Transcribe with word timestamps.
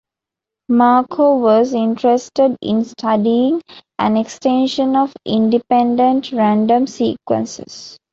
Markov 0.67 1.41
was 1.41 1.75
interested 1.75 2.57
in 2.63 2.83
studying 2.83 3.61
an 3.99 4.17
extension 4.17 4.95
of 4.95 5.13
independent 5.27 6.31
random 6.31 6.87
sequences. 6.87 7.99